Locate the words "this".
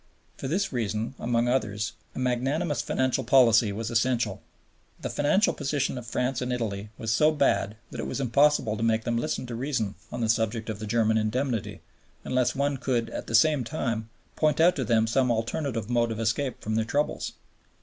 0.47-0.73